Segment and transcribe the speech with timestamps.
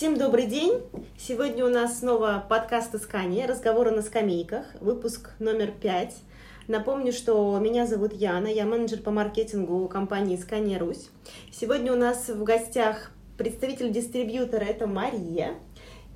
[0.00, 0.80] Всем добрый день!
[1.18, 6.16] Сегодня у нас снова подкаст «Искание», разговоры на скамейках, выпуск номер пять.
[6.68, 11.10] Напомню, что меня зовут Яна, я менеджер по маркетингу компании «Искание Русь».
[11.52, 15.56] Сегодня у нас в гостях представитель дистрибьютора, это Мария,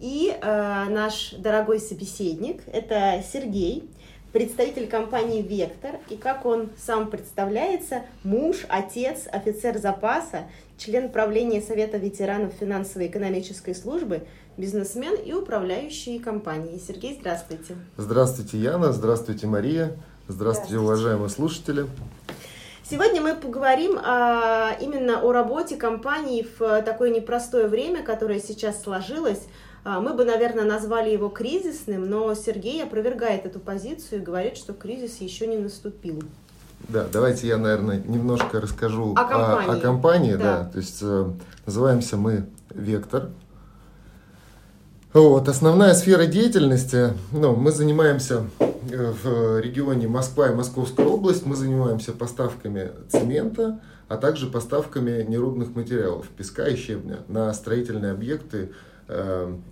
[0.01, 3.91] и э, наш дорогой собеседник, это Сергей,
[4.35, 11.99] представитель компании «Вектор», и как он сам представляется, муж, отец, офицер запаса, член правления Совета
[11.99, 14.25] ветеранов финансово-экономической службы,
[14.57, 16.83] бизнесмен и управляющий компанией.
[16.85, 17.77] Сергей, здравствуйте.
[17.97, 19.93] Здравствуйте, Яна, здравствуйте, Мария,
[20.27, 20.79] здравствуйте, здравствуйте.
[20.79, 21.87] уважаемые слушатели.
[22.83, 29.43] Сегодня мы поговорим а, именно о работе компании в такое непростое время, которое сейчас сложилось.
[29.85, 34.73] А, мы бы, наверное, назвали его кризисным, но Сергей опровергает эту позицию и говорит, что
[34.73, 36.23] кризис еще не наступил.
[36.89, 39.69] Да, давайте я, наверное, немножко расскажу о компании.
[39.69, 40.59] О, о компании да.
[40.59, 40.71] да.
[40.71, 41.31] То есть э,
[41.67, 43.29] называемся мы Вектор.
[45.13, 51.55] Вот, основная сфера деятельности, ну, мы занимаемся э, в регионе Москва и Московская область, мы
[51.55, 58.73] занимаемся поставками цемента, а также поставками нерудных материалов, песка и щебня на строительные объекты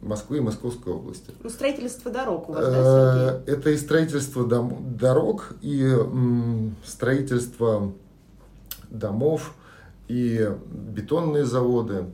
[0.03, 1.33] Москвы и Московской области.
[1.43, 3.55] Ну, строительство дорог у вас, да, Сергей?
[3.55, 5.91] Это и строительство дом, дорог, и
[6.85, 7.93] строительство
[8.91, 9.55] домов,
[10.09, 12.07] и бетонные заводы.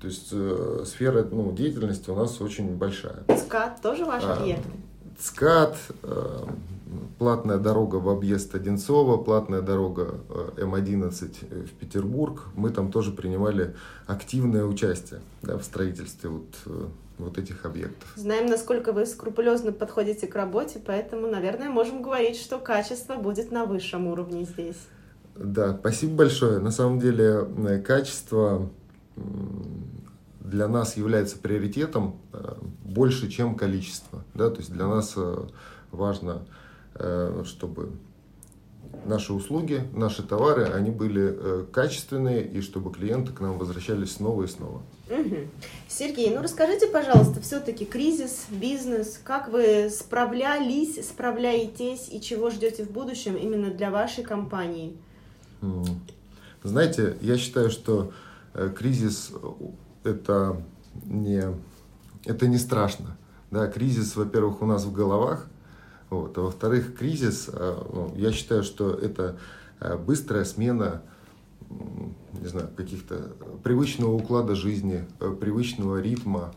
[0.00, 3.22] То есть э, сфера ну, деятельности у нас очень большая.
[3.28, 4.66] ЦКАД тоже ваш а, объект?
[5.18, 6.44] ЦКАД, э,
[7.18, 12.42] платная дорога в объезд Одинцова, платная дорога э, М11 в Петербург.
[12.54, 13.74] Мы там тоже принимали
[14.06, 16.86] активное участие да, в строительстве вот, э,
[17.18, 18.12] вот этих объектов.
[18.16, 23.64] Знаем, насколько вы скрупулезно подходите к работе, поэтому, наверное, можем говорить, что качество будет на
[23.64, 24.78] высшем уровне здесь.
[25.36, 26.58] Да, спасибо большое.
[26.58, 28.68] На самом деле э, качество
[30.40, 32.16] для нас является приоритетом
[32.84, 34.24] больше, чем количество.
[34.34, 34.50] Да?
[34.50, 35.16] То есть для нас
[35.92, 36.63] важно Э,
[37.44, 37.92] чтобы
[39.06, 44.44] наши услуги, наши товары, они были э, качественные и чтобы клиенты к нам возвращались снова
[44.44, 44.82] и снова.
[45.10, 45.36] Угу.
[45.88, 52.90] Сергей, ну расскажите, пожалуйста, все-таки кризис, бизнес, как вы справлялись, справляетесь и чего ждете в
[52.90, 54.96] будущем именно для вашей компании?
[56.62, 58.12] Знаете, я считаю, что
[58.54, 59.32] э, кризис
[60.02, 60.62] это
[61.04, 61.42] не,
[62.24, 63.16] это не страшно.
[63.50, 65.48] Да, кризис, во-первых, у нас в головах,
[66.22, 66.38] вот.
[66.38, 69.38] А во-вторых, кризис, э, ну, я считаю, что это
[69.80, 71.02] э, быстрая смена
[72.40, 73.32] не знаю, каких-то
[73.62, 76.54] привычного уклада жизни, э, привычного ритма,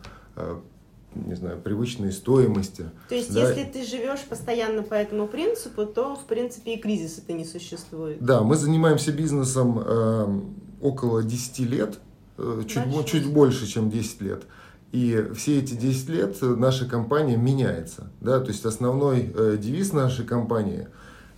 [1.26, 2.86] не знаю, привычной стоимости.
[3.10, 3.50] То есть, да.
[3.50, 8.18] если ты живешь постоянно по этому принципу, то, в принципе, и кризиса это не существует.
[8.22, 10.42] Да, мы занимаемся бизнесом э,
[10.82, 12.00] около 10 лет,
[12.38, 14.44] э, чуть, чуть больше, чем 10 лет.
[14.92, 18.10] И все эти 10 лет наша компания меняется.
[18.22, 18.40] Да?
[18.40, 20.88] То есть основной э, девиз нашей компании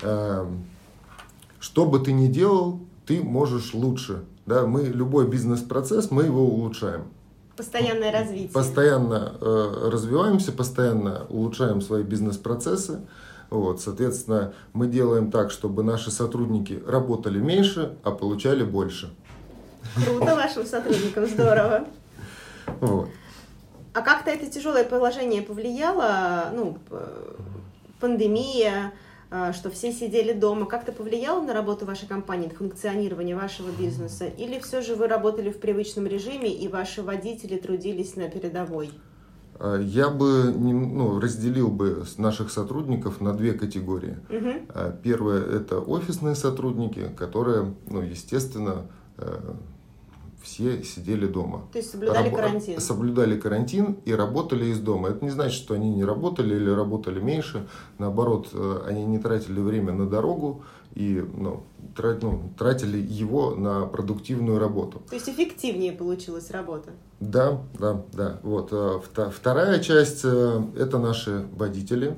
[0.02, 0.46] э,
[1.59, 4.24] что бы ты ни делал, ты можешь лучше.
[4.46, 4.66] Да?
[4.66, 7.06] Мы любой бизнес-процесс, мы его улучшаем.
[7.58, 8.50] Постоянное развитие.
[8.50, 13.02] Постоянно э, развиваемся, постоянно улучшаем свои бизнес-процессы.
[13.50, 19.09] Вот, соответственно, мы делаем так, чтобы наши сотрудники работали меньше, а получали больше.
[19.96, 21.88] Круто вашим сотрудникам, здорово.
[22.80, 23.09] Вот.
[23.94, 26.78] А как-то это тяжелое положение повлияло, ну,
[28.00, 28.94] пандемия,
[29.32, 34.26] э, что все сидели дома, как-то повлияло на работу вашей компании, на функционирование вашего бизнеса?
[34.26, 38.92] Или все же вы работали в привычном режиме и ваши водители трудились на передовой?
[39.60, 44.18] А, я бы ну, разделил бы наших сотрудников на две категории.
[44.30, 45.02] Угу.
[45.04, 49.54] Первое это офисные сотрудники, которые, ну, естественно, э,
[50.50, 51.68] все сидели дома.
[51.72, 52.36] То есть соблюдали Раб...
[52.36, 52.80] карантин?
[52.80, 55.10] Соблюдали карантин и работали из дома.
[55.10, 57.68] Это не значит, что они не работали или работали меньше.
[58.00, 60.64] Наоборот, э, они не тратили время на дорогу
[60.96, 61.64] и ну,
[61.96, 65.02] трат, ну, тратили его на продуктивную работу.
[65.08, 66.90] То есть эффективнее получилась работа?
[67.20, 68.40] Да, да, да.
[68.41, 68.70] Вот.
[68.72, 69.00] Э,
[69.32, 72.18] вторая часть э,– это наши водители.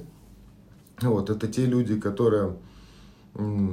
[1.02, 1.30] Вот.
[1.30, 2.56] Это те люди, которые,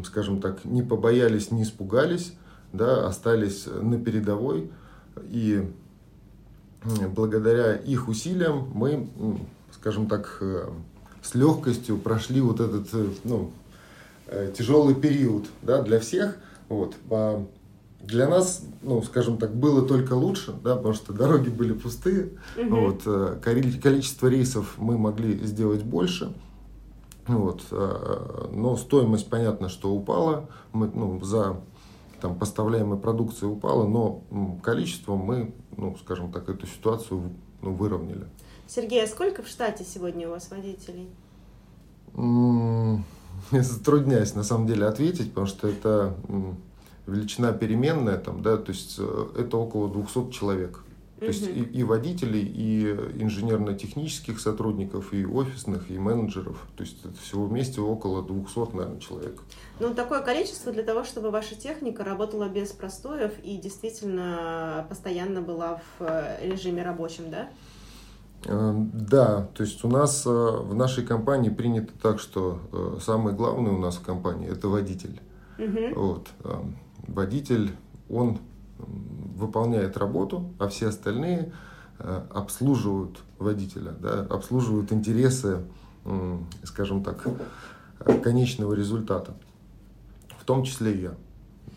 [0.04, 2.32] скажем так, не побоялись, не испугались
[2.72, 4.70] да, остались на передовой,
[5.22, 5.68] и
[7.14, 9.08] благодаря их усилиям мы,
[9.72, 10.68] скажем так, э,
[11.22, 13.50] с легкостью прошли вот этот э, ну,
[14.26, 16.36] э, тяжелый период да, для всех.
[16.68, 16.94] Вот.
[17.10, 17.44] А
[18.00, 22.30] для нас, ну, скажем так, было только лучше, да, потому что дороги были пустые.
[22.56, 22.76] Угу.
[22.76, 26.32] Вот, количество рейсов мы могли сделать больше.
[27.26, 30.48] Вот, но стоимость, понятно, что упала.
[30.72, 31.60] Мы ну, за
[32.20, 34.22] там поставляемая продукция упала, но
[34.62, 37.32] количеством мы, ну, скажем так, эту ситуацию
[37.62, 38.26] ну, выровняли.
[38.66, 41.08] Сергей, а сколько в штате сегодня у вас водителей?
[43.50, 46.14] Затрудняюсь на самом деле ответить, потому что это
[47.06, 50.84] величина переменная, там, да, то есть э, это около 200 человек.
[51.18, 52.90] То есть и, и водителей, и
[53.22, 56.64] инженерно-технических сотрудников, и офисных, и менеджеров.
[56.76, 59.42] То есть это всего вместе около 200, наверное, человек.
[59.80, 65.80] Ну, такое количество для того, чтобы ваша техника работала без простоев и действительно постоянно была
[65.98, 67.48] в э, режиме рабочем, да?
[68.44, 73.34] Эм, да, то есть у нас э, в нашей компании принято так, что э, самое
[73.34, 75.20] главное у нас в компании это водитель.
[75.58, 76.00] Угу.
[76.00, 76.28] Вот.
[76.44, 76.76] Эм,
[77.08, 77.72] водитель,
[78.08, 78.38] он
[79.38, 81.52] выполняет работу, а все остальные
[81.98, 85.62] э, обслуживают водителя, да, обслуживают интересы,
[86.64, 87.26] скажем так,
[88.22, 89.34] конечного результата,
[90.38, 91.14] в том числе и я.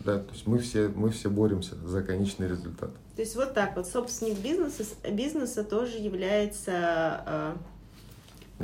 [0.04, 2.90] Да, то есть мы все, мы все боремся за конечный результат.
[3.14, 7.54] То есть вот так вот собственник бизнеса, бизнеса тоже является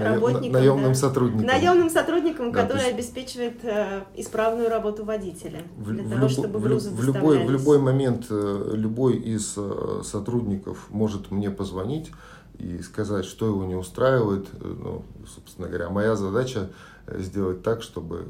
[0.05, 1.47] работником, наемным да, сотрудником.
[1.47, 2.95] Наемным сотрудником, да, который есть...
[2.95, 5.63] обеспечивает э, исправную работу водителя.
[5.77, 9.55] В, для в, того, люб, чтобы грузы в, любой, в любой момент э, любой из
[9.57, 12.11] э, сотрудников может мне позвонить
[12.59, 14.49] и сказать, что его не устраивает.
[14.61, 16.71] Э, ну, собственно говоря, моя задача
[17.07, 18.27] э, сделать так, чтобы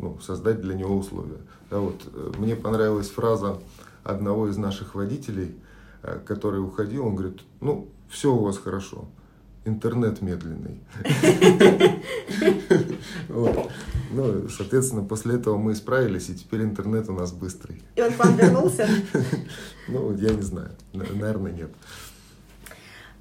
[0.00, 1.38] ну, создать для него условия.
[1.70, 3.58] Да, вот, э, мне понравилась фраза
[4.02, 5.56] одного из наших водителей,
[6.24, 9.06] который уходил, он говорит, ну, все у вас хорошо,
[9.66, 10.80] интернет медленный.
[13.28, 13.70] Вот.
[14.12, 17.82] Ну, соответственно, после этого мы справились, и теперь интернет у нас быстрый.
[17.96, 18.88] И он к вам вернулся?
[19.88, 20.70] Ну, я не знаю.
[20.92, 21.70] Наверное, нет.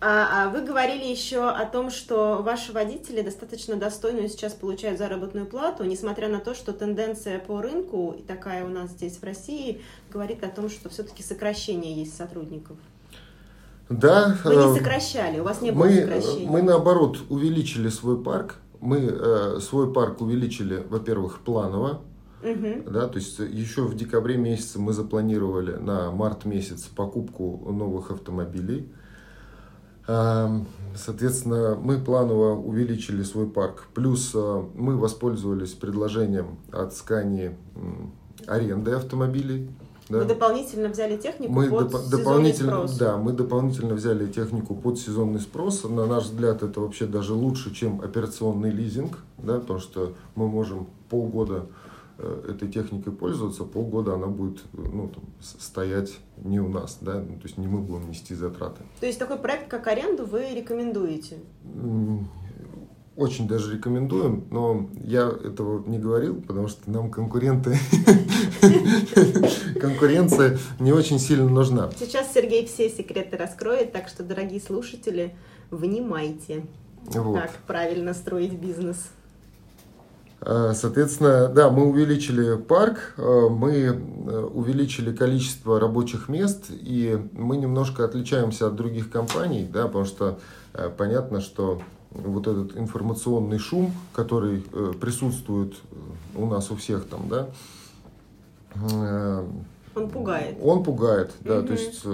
[0.02, 5.46] А, а вы говорили еще о том, что ваши водители достаточно достойную сейчас получают заработную
[5.46, 9.82] плату, несмотря на то, что тенденция по рынку, и такая у нас здесь в России,
[10.12, 12.78] говорит о том, что все-таки сокращение есть сотрудников.
[13.90, 14.36] Да.
[14.44, 16.50] Вы не э, сокращали, у вас не было мы, сокращения.
[16.50, 18.56] Мы наоборот увеличили свой парк.
[18.82, 22.02] Мы э, свой парк увеличили, во-первых, планово.
[22.44, 22.92] Угу.
[22.92, 28.92] Да, то есть еще в декабре месяце мы запланировали на март месяц покупку новых автомобилей.
[30.08, 30.48] Э,
[30.96, 33.88] соответственно, мы планово увеличили свой парк.
[33.94, 37.56] Плюс э, мы воспользовались предложением от Scania
[38.48, 39.70] аренды автомобилей.
[40.08, 40.20] Да.
[40.20, 42.98] Вы дополнительно взяли технику мы под доп- дополнительно, спрос.
[42.98, 45.84] Да, мы дополнительно взяли технику под сезонный спрос.
[45.84, 50.88] На наш взгляд, это вообще даже лучше, чем операционный лизинг, да, потому что мы можем
[51.10, 51.66] полгода
[52.20, 57.38] э, этой техникой пользоваться, полгода она будет ну, там, стоять не у нас, да, ну,
[57.38, 58.84] то есть не мы будем нести затраты.
[59.00, 61.38] То есть такой проект, как аренду, вы рекомендуете?
[63.16, 67.78] Очень даже рекомендуем, но я этого не говорил, потому что нам конкуренты,
[69.80, 71.90] конкуренция не очень сильно нужна.
[71.98, 75.34] Сейчас Сергей все секреты раскроет, так что, дорогие слушатели,
[75.72, 76.66] внимайте,
[77.06, 77.40] вот.
[77.40, 78.98] как правильно строить бизнес.
[80.42, 83.92] А, соответственно, да, мы увеличили парк, а, мы э,
[84.54, 90.40] увеличили количество рабочих мест, и мы немножко отличаемся от других компаний, да, потому что
[90.74, 91.82] э, понятно, что
[92.16, 95.96] вот этот информационный шум, который э, присутствует э,
[96.36, 97.50] у нас у всех там, да.
[98.76, 99.46] Э,
[99.96, 100.58] он пугает.
[100.62, 101.68] Он пугает, да, угу.
[101.68, 102.06] то есть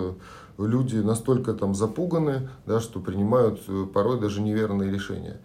[0.59, 5.39] люди настолько там запуганы, да, что принимают порой даже неверные решения.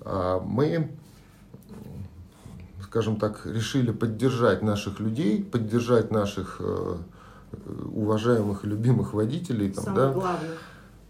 [0.00, 0.90] А мы,
[2.82, 6.62] скажем так, решили поддержать наших людей, поддержать наших
[7.92, 10.58] уважаемых и любимых водителей, там, Самых да, главных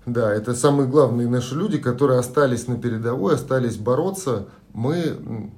[0.06, 4.48] да, это самые главные наши люди, которые остались на передовой, остались бороться.
[4.72, 5.50] Мы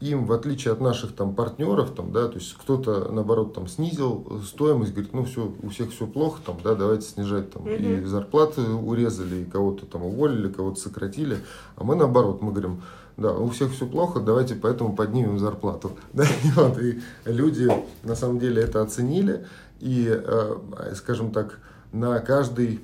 [0.00, 4.40] им, в отличие от наших там партнеров, там, да, то есть кто-то, наоборот, там снизил
[4.46, 8.02] стоимость, говорит, ну все, у всех все плохо, там, да, давайте снижать, там, mm-hmm.
[8.02, 11.38] и зарплаты урезали, и кого-то там уволили, кого-то сократили,
[11.76, 12.82] а мы наоборот, мы говорим,
[13.18, 17.70] да, у всех все плохо, давайте поэтому поднимем зарплату, да, и, вот, и люди
[18.02, 19.46] на самом деле это оценили,
[19.80, 20.56] и, э,
[20.94, 21.58] скажем так,
[21.92, 22.80] на каждый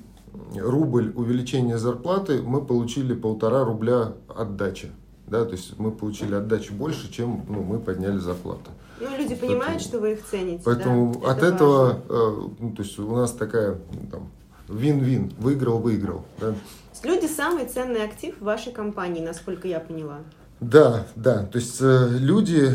[0.55, 4.91] рубль увеличения зарплаты, мы получили полтора рубля отдачи.
[5.27, 8.71] Да, то есть мы получили отдачи больше, чем ну, мы подняли зарплату.
[8.99, 10.61] Ну, люди понимают, поэтому, что вы их цените.
[10.63, 13.77] Поэтому да, от это этого, э, ну, то есть у нас такая
[14.09, 14.29] там,
[14.69, 16.25] вин-вин, выиграл-выиграл.
[16.39, 16.55] Да.
[17.03, 20.19] Люди самый ценный актив в вашей компании, насколько я поняла.
[20.59, 22.73] Да, да, то есть э, люди,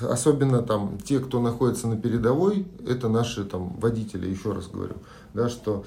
[0.00, 4.94] особенно там те, кто находится на передовой, это наши там водители, еще раз говорю,
[5.32, 5.84] да, что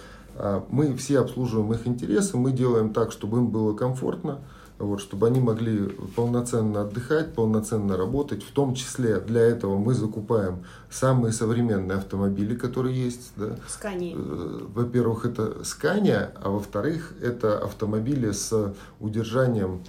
[0.70, 4.40] мы все обслуживаем их интересы, мы делаем так, чтобы им было комфортно,
[4.80, 8.44] вот, чтобы они могли полноценно отдыхать, полноценно работать.
[8.44, 13.32] В том числе для этого мы закупаем самые современные автомобили, которые есть.
[13.36, 13.56] Да.
[13.68, 14.16] Скания.
[14.16, 19.84] Э, во-первых, это Скания, а во-вторых, это автомобили с удержанием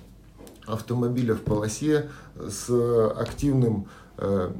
[0.66, 2.70] автомобиля в полосе, с
[3.16, 3.86] активным
[4.18, 4.50] э,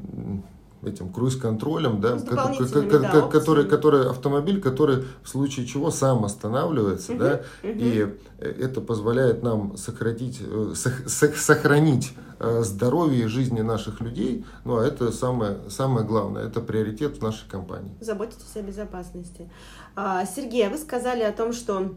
[0.87, 7.41] этим круиз-контролем, да, который, который, который автомобиль, который в случае чего сам останавливается, угу, да,
[7.63, 7.73] угу.
[7.73, 14.85] и это позволяет нам сократить, э, сохранить э, здоровье и жизни наших людей, ну а
[14.85, 17.93] это самое, самое главное, это приоритет в нашей компании.
[18.01, 19.49] Заботитесь о безопасности.
[19.95, 21.93] А, Сергей, а вы сказали о том, что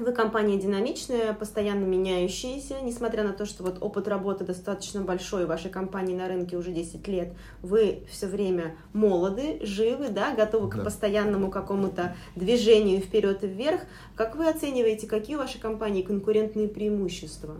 [0.00, 5.70] вы компания динамичная, постоянно меняющаяся, несмотря на то, что вот опыт работы достаточно большой, вашей
[5.70, 10.78] компании на рынке уже 10 лет, вы все время молоды, живы, да, готовы да.
[10.78, 13.82] к постоянному какому-то движению вперед и вверх.
[14.16, 17.56] Как вы оцениваете, какие у вашей компании конкурентные преимущества?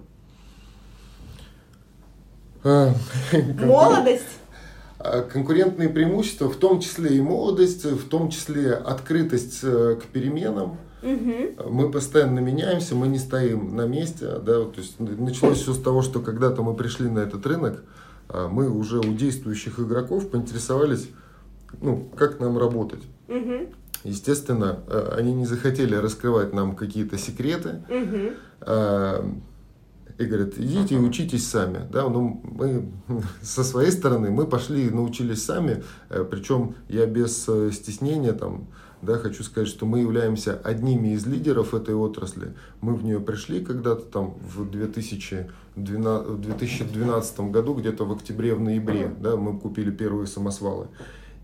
[2.65, 2.93] А,
[3.59, 4.25] Молодость?
[4.99, 10.79] А, конкурентные преимущества, в том числе и молодость, в том числе открытость э, к переменам,
[11.03, 11.71] Угу.
[11.71, 14.27] Мы постоянно меняемся, мы не стоим на месте.
[14.39, 17.83] Да, то есть началось все с того, что когда-то мы пришли на этот рынок,
[18.29, 21.09] а мы уже у действующих игроков поинтересовались,
[21.81, 23.03] ну, как нам работать.
[23.29, 23.69] Угу.
[24.05, 27.83] Естественно, э, они не захотели раскрывать нам какие-то секреты.
[27.89, 29.35] Угу.
[30.19, 31.87] И говорят, идите и учитесь сами.
[31.93, 32.91] Да, ну, мы
[33.43, 38.67] со своей стороны мы пошли и научились сами, э, причем я без э, стеснения там,
[39.03, 42.55] да, хочу сказать, что мы являемся одними из лидеров этой отрасли.
[42.81, 48.61] Мы в нее пришли когда-то там в 2012, в 2012 году, где-то в октябре, в
[48.61, 50.89] ноябре, да, мы купили первые самосвалы.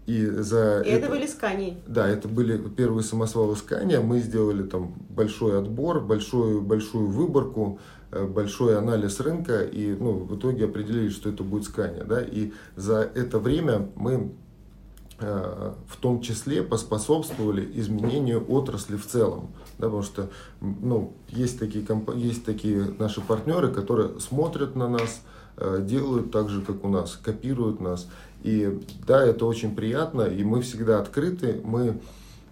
[0.06, 1.78] И за и это, это были скани.
[1.86, 4.00] Да, это были первые самосвалы скания.
[4.00, 7.78] Мы сделали там большой отбор, большую, большую выборку,
[8.10, 12.04] э, большой анализ рынка и ну, в итоге определили, что это будет скания.
[12.04, 12.20] Да?
[12.20, 14.32] И за это время мы
[15.18, 19.50] в том числе поспособствовали изменению отрасли в целом.
[19.78, 20.30] Да, потому что
[20.60, 25.22] ну, есть, такие, есть такие наши партнеры, которые смотрят на нас,
[25.56, 28.08] э, делают так же, как у нас, копируют нас.
[28.42, 32.00] И да, это очень приятно, и мы всегда открыты, мы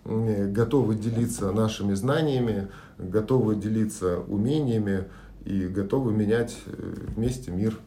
[0.05, 5.05] готовы делиться нашими знаниями, готовы делиться умениями
[5.45, 7.79] и готовы менять э, вместе мир.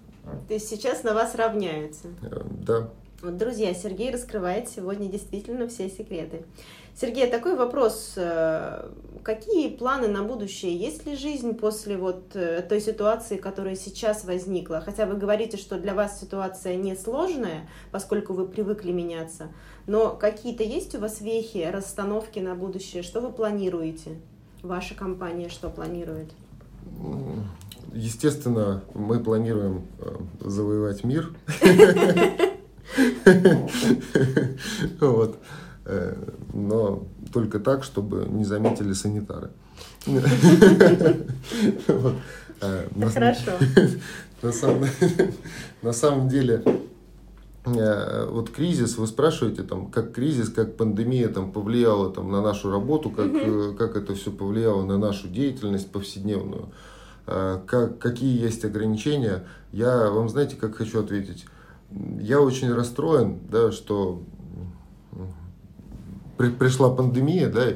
[0.47, 2.07] То есть сейчас на вас равняются?
[2.65, 2.89] Да.
[3.25, 6.45] Вот, друзья, Сергей раскрывает сегодня действительно все секреты.
[6.93, 8.13] Сергей, такой вопрос.
[8.17, 8.91] Э,
[9.23, 10.77] какие планы на будущее?
[10.77, 14.79] Есть ли жизнь после вот э, той ситуации, которая сейчас возникла?
[14.79, 19.47] Хотя вы говорите, что для вас ситуация не сложная, поскольку вы привыкли меняться.
[19.87, 23.01] Но какие-то есть у вас вехи, расстановки на будущее?
[23.01, 24.19] Что вы планируете?
[24.61, 26.29] Ваша компания что планирует?
[27.91, 31.33] Естественно, мы планируем э, завоевать мир.
[34.99, 35.37] Вот.
[35.85, 36.15] Э,
[36.53, 39.49] но только так, чтобы не заметили санитары.
[42.61, 43.51] Э, хорошо.
[45.81, 46.63] На самом деле,
[47.65, 52.71] э, вот кризис, вы спрашиваете, там, как кризис, как пандемия там, повлияла там, на нашу
[52.71, 53.29] работу, как,
[53.77, 56.69] как это все повлияло на нашу деятельность повседневную,
[57.25, 59.43] как, какие есть ограничения.
[59.73, 61.45] Я вам, знаете, как хочу ответить
[62.19, 64.21] я очень расстроен, да, что
[66.37, 67.73] при, пришла пандемия, да,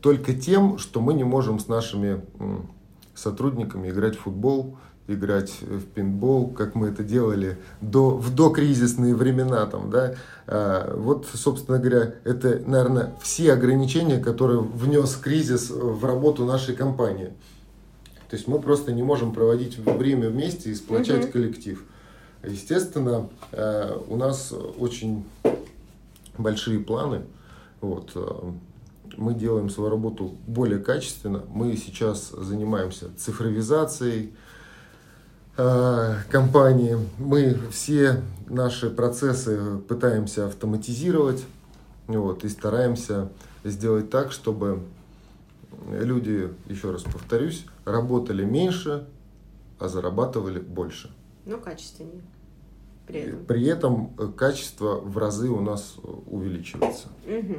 [0.00, 2.20] только тем, что мы не можем с нашими
[3.14, 4.78] сотрудниками играть в футбол,
[5.08, 9.66] играть в пинбол, как мы это делали до, в докризисные времена.
[9.66, 10.14] Там, да.
[10.46, 17.32] А, вот, собственно говоря, это, наверное, все ограничения, которые внес кризис в работу нашей компании.
[18.28, 21.32] То есть мы просто не можем проводить время вместе и сплочать угу.
[21.32, 21.82] коллектив.
[22.44, 25.24] Естественно, э, у нас очень
[26.36, 27.22] большие планы.
[27.80, 28.12] Вот.
[28.14, 28.52] Э,
[29.16, 31.42] мы делаем свою работу более качественно.
[31.48, 34.32] Мы сейчас занимаемся цифровизацией
[35.56, 36.96] э, компании.
[37.18, 41.44] Мы все наши процессы пытаемся автоматизировать
[42.06, 43.30] вот, и стараемся
[43.64, 44.82] сделать так, чтобы
[45.90, 49.06] люди, еще раз повторюсь, работали меньше,
[49.78, 51.10] а зарабатывали больше
[51.48, 52.22] но качественнее.
[53.06, 53.46] При этом.
[53.46, 57.08] При этом э, качество в разы у нас э, увеличивается.
[57.26, 57.56] Угу.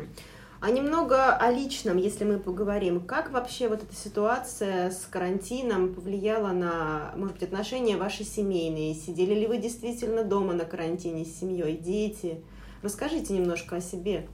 [0.61, 2.99] А немного о личном, если мы поговорим.
[2.99, 8.93] Как вообще вот эта ситуация с карантином повлияла на, может быть, отношения ваши семейные?
[8.93, 12.41] Сидели ли вы действительно дома на карантине с семьей, дети?
[12.83, 14.27] Расскажите немножко о себе.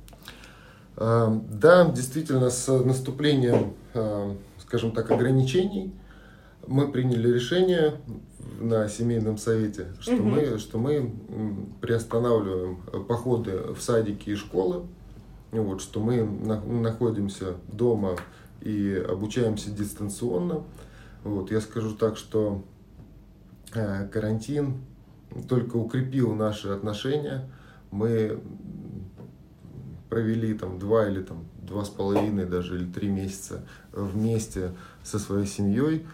[0.97, 5.93] А, да, действительно, с наступлением, а, скажем так, ограничений
[6.67, 7.95] Мы приняли решение
[8.59, 10.23] на семейном совете, что угу.
[10.23, 11.13] мы, что мы
[11.81, 14.85] приостанавливаем походы в садики и школы,
[15.51, 18.15] вот, что мы на, находимся дома
[18.61, 20.63] и обучаемся дистанционно.
[21.23, 22.63] Вот, я скажу так, что
[23.73, 24.81] э, карантин
[25.47, 27.49] только укрепил наши отношения.
[27.91, 28.39] Мы
[30.09, 34.71] провели там два или там два с половиной даже или три месяца вместе
[35.03, 36.05] со своей семьей.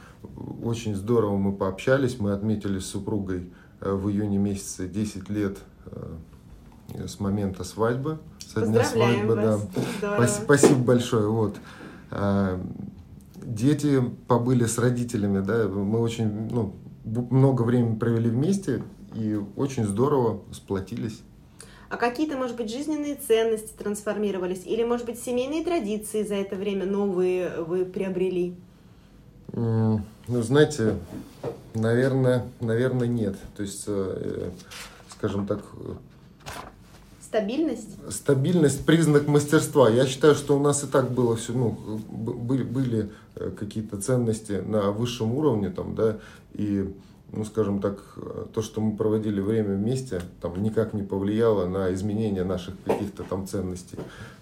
[0.63, 7.07] Очень здорово мы пообщались, мы отметили с супругой э, в июне месяце 10 лет э,
[7.07, 9.67] с момента свадьбы, со дня свадьбы, вас.
[10.01, 10.27] да.
[10.27, 11.27] Спасибо большое.
[11.27, 11.57] Вот.
[12.11, 12.59] Э,
[13.43, 18.83] дети побыли с родителями, да, мы очень ну, много времени провели вместе
[19.15, 21.21] и очень здорово сплотились.
[21.91, 24.65] А какие-то, может быть, жизненные ценности трансформировались?
[24.65, 28.55] Или, может быть, семейные традиции за это время новые вы приобрели?
[29.51, 30.95] Ну, знаете,
[31.73, 33.35] наверное, наверное, нет.
[33.57, 34.51] То есть, э,
[35.17, 35.65] скажем так...
[37.21, 37.89] Стабильность?
[38.09, 39.89] Стабильность– признак мастерства.
[39.89, 44.63] Я считаю, что у нас и так было все, ну, были, были э, какие-то ценности
[44.65, 46.19] на высшем уровне, там, да,
[46.53, 46.89] и
[47.33, 48.17] ну, скажем так,
[48.53, 53.47] то, что мы проводили время вместе, там никак не повлияло на изменение наших каких-то там
[53.47, 53.97] ценностей.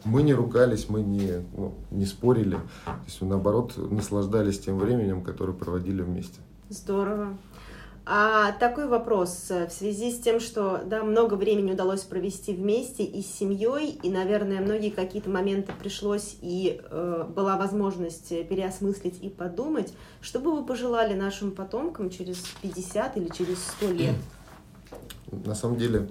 [0.06, 5.54] Мы не ругались, мы не, ну, не спорили, то есть, наоборот, наслаждались тем временем, которое
[5.54, 6.40] проводили вместе.
[6.70, 7.38] Здорово.
[8.12, 13.04] А такой вопрос э, в связи с тем, что да, много времени удалось провести вместе
[13.04, 19.30] и с семьей, и, наверное, многие какие-то моменты пришлось и э, была возможность переосмыслить и
[19.30, 24.16] подумать, что бы вы пожелали нашим потомкам через 50 или через 100 лет?
[25.46, 26.10] На самом деле,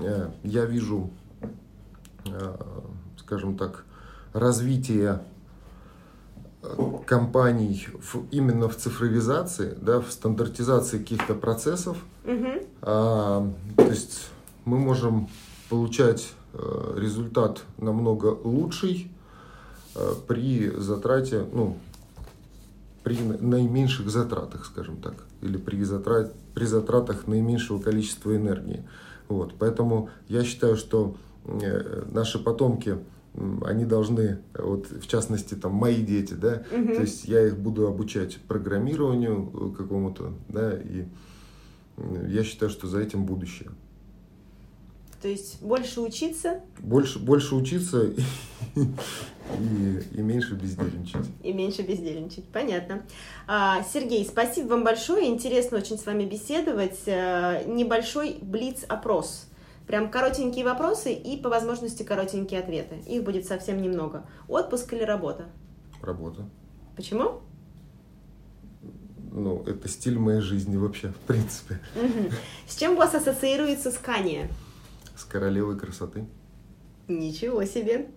[0.00, 1.10] э, я вижу,
[2.26, 2.56] э,
[3.18, 3.84] скажем так,
[4.32, 5.20] развитие
[7.06, 11.96] компаний в, именно в цифровизации, да, в стандартизации каких-то процессов.
[12.24, 12.66] Угу.
[12.82, 14.28] А, то есть
[14.64, 15.28] мы можем
[15.68, 19.10] получать а, результат намного лучший
[19.94, 21.78] а, при затрате, ну,
[23.02, 28.84] при наименьших затратах, скажем так, или при, затрат, при затратах наименьшего количества энергии.
[29.28, 32.98] Вот, поэтому я считаю, что э, наши потомки
[33.64, 36.94] они должны, вот в частности, там мои дети, да, угу.
[36.94, 41.04] то есть я их буду обучать программированию э, какому-то, да, и
[42.28, 43.70] я считаю, что за этим будущее.
[45.22, 46.60] То есть больше учиться?
[46.78, 48.22] Больше, больше учиться и,
[48.80, 51.26] и, и меньше бездельничать.
[51.42, 53.02] И меньше бездельничать, понятно.
[53.46, 57.00] А, Сергей, спасибо вам большое, интересно очень с вами беседовать.
[57.06, 59.49] А, небольшой блиц-опрос
[59.90, 63.02] Прям коротенькие вопросы и по возможности коротенькие ответы.
[63.08, 64.24] Их будет совсем немного.
[64.46, 65.46] Отпуск или работа?
[66.00, 66.48] Работа.
[66.94, 67.40] Почему?
[69.32, 71.80] Ну, это стиль моей жизни вообще, в принципе.
[71.96, 72.30] Угу.
[72.68, 74.48] С чем у вас ассоциируется Скания?
[75.16, 76.24] С королевой красоты.
[77.08, 78.10] Ничего себе.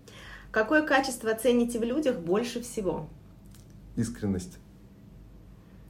[0.51, 3.09] Какое качество цените в людях больше всего?
[3.95, 4.59] Искренность.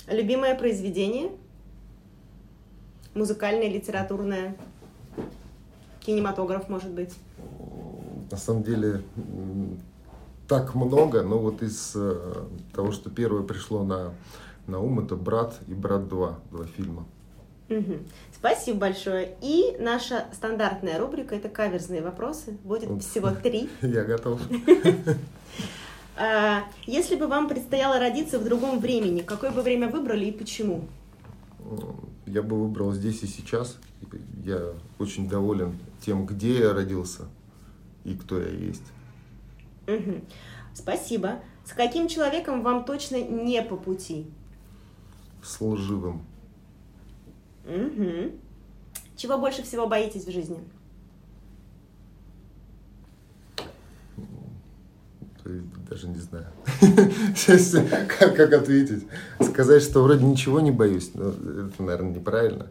[0.08, 1.34] Любимое произведение?
[3.15, 4.56] Музыкальное, литературное?
[6.05, 7.13] Кинематограф, может быть?
[8.31, 9.01] На самом деле
[10.47, 14.13] так много, но вот из э, того, что первое пришло на,
[14.67, 17.05] на ум, это «Брат» и «Брат 2», два фильма.
[17.69, 17.99] Угу.
[18.35, 19.35] Спасибо большое.
[19.41, 22.57] И наша стандартная рубрика– это каверзные вопросы.
[22.63, 23.03] Будет вот.
[23.03, 23.69] всего три.
[23.81, 24.41] Я готов.
[26.15, 30.83] А, если бы вам предстояло родиться в другом времени, какое бы время выбрали и почему?
[32.34, 33.78] Я бы выбрал здесь и сейчас.
[34.43, 37.28] Я очень доволен тем, где я родился
[38.04, 38.82] и кто я есть.
[39.88, 40.22] Угу.
[40.74, 41.41] Спасибо.
[41.63, 44.26] С каким человеком вам точно не по пути?
[45.43, 46.26] С лживым.
[47.65, 48.32] Угу.
[49.15, 50.58] Чего больше всего боитесь в жизни?
[55.89, 56.47] Даже не знаю.
[58.17, 59.06] как, как ответить?
[59.41, 62.67] Сказать, что вроде ничего не боюсь, но это, наверное, неправильно.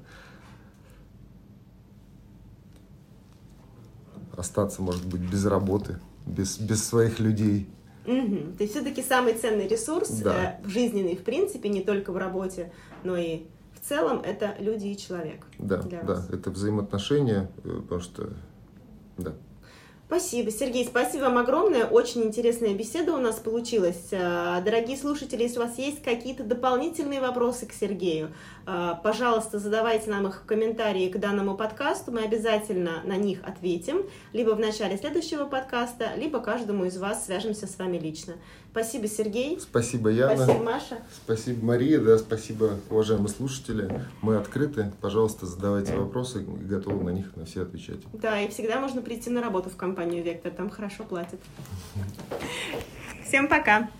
[4.43, 7.69] остаться, может быть, без работы, без, без своих людей.
[8.07, 8.57] Угу.
[8.59, 10.59] То есть все-таки самый ценный ресурс да.
[10.65, 12.73] э, жизненный, в принципе, не только в работе,
[13.05, 15.47] но и в целом это люди и человек.
[15.59, 16.31] Да, да, вас.
[16.31, 18.31] это взаимоотношения, э, потому что,
[19.19, 19.35] да.
[20.13, 21.87] Спасибо, Сергей, спасибо вам огромное.
[21.87, 24.09] Очень интересная беседа у нас получилась.
[24.11, 28.31] Э, дорогие слушатели, если у вас есть какие-то дополнительные вопросы к Сергею,
[28.67, 32.13] э, пожалуйста, задавайте нам их в комментарии к данному подкасту.
[32.13, 37.67] Мы обязательно на них ответим, либо в начале следующего подкаста, либо каждому из вас свяжемся
[37.67, 38.35] с вами лично.
[38.73, 39.61] Спасибо, Сергей.
[39.61, 40.35] Спасибо, Яна.
[40.35, 40.99] Спасибо, Маша.
[41.15, 42.01] Спасибо, Мария.
[42.01, 44.03] Да, спасибо, уважаемые слушатели.
[44.23, 44.91] Мы открыты.
[45.03, 47.99] Пожалуйста, задавайте вопросы и готовы на них на все отвечать.
[48.15, 50.53] Да, и всегда можно прийти на работу в компанию «Вектор».
[50.53, 51.39] Там хорошо платят.
[53.27, 53.91] Всем пока.